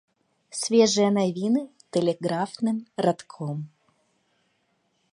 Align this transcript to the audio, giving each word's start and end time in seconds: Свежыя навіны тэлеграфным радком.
Свежыя 0.59 1.09
навіны 1.19 1.61
тэлеграфным 1.97 2.77
радком. 3.07 3.57